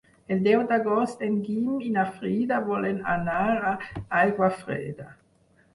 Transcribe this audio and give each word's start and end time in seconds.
El 0.35 0.39
deu 0.45 0.61
d'agost 0.71 1.21
en 1.27 1.35
Guim 1.49 1.69
i 1.89 1.91
na 1.99 2.07
Frida 2.17 2.59
volen 2.73 2.99
anar 3.19 3.45
a 3.53 3.77
Aiguafreda. 4.25 5.13